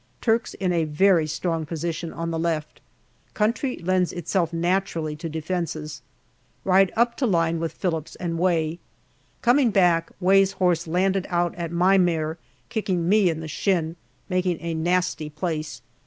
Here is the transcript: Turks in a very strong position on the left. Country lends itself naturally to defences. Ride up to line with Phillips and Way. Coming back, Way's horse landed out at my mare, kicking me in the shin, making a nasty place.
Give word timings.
Turks 0.19 0.55
in 0.55 0.73
a 0.73 0.85
very 0.85 1.27
strong 1.27 1.63
position 1.63 2.11
on 2.11 2.31
the 2.31 2.39
left. 2.39 2.81
Country 3.35 3.77
lends 3.83 4.11
itself 4.11 4.51
naturally 4.51 5.15
to 5.15 5.29
defences. 5.29 6.01
Ride 6.63 6.91
up 6.95 7.15
to 7.17 7.27
line 7.27 7.59
with 7.59 7.71
Phillips 7.73 8.15
and 8.15 8.39
Way. 8.39 8.79
Coming 9.43 9.69
back, 9.69 10.11
Way's 10.19 10.53
horse 10.53 10.87
landed 10.87 11.27
out 11.29 11.53
at 11.53 11.71
my 11.71 11.99
mare, 11.99 12.39
kicking 12.69 13.07
me 13.07 13.29
in 13.29 13.41
the 13.41 13.47
shin, 13.47 13.95
making 14.27 14.57
a 14.61 14.73
nasty 14.73 15.29
place. 15.29 15.83